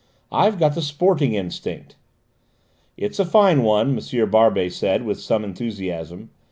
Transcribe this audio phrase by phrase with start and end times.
[0.31, 1.95] I've got the sporting instinct."
[2.97, 4.31] "It's a fine one," M.
[4.31, 6.31] Barbey said with some enthusiasm.